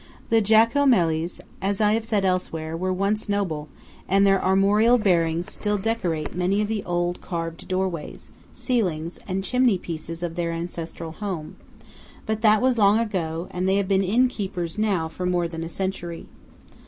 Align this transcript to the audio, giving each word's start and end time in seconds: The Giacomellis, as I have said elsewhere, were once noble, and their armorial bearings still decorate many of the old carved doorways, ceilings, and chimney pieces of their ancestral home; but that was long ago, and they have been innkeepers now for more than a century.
The 0.31 0.41
Giacomellis, 0.41 1.39
as 1.61 1.79
I 1.79 1.93
have 1.93 2.05
said 2.05 2.25
elsewhere, 2.25 2.75
were 2.75 2.91
once 2.91 3.29
noble, 3.29 3.69
and 4.09 4.25
their 4.25 4.43
armorial 4.43 4.97
bearings 4.97 5.51
still 5.53 5.77
decorate 5.77 6.33
many 6.33 6.59
of 6.59 6.67
the 6.67 6.83
old 6.85 7.21
carved 7.21 7.67
doorways, 7.67 8.31
ceilings, 8.51 9.19
and 9.27 9.43
chimney 9.43 9.77
pieces 9.77 10.23
of 10.23 10.33
their 10.33 10.53
ancestral 10.53 11.11
home; 11.11 11.55
but 12.25 12.41
that 12.41 12.63
was 12.63 12.79
long 12.79 12.97
ago, 12.97 13.47
and 13.51 13.69
they 13.69 13.75
have 13.75 13.87
been 13.87 14.01
innkeepers 14.03 14.79
now 14.79 15.07
for 15.07 15.27
more 15.27 15.47
than 15.47 15.63
a 15.63 15.69
century. 15.69 16.25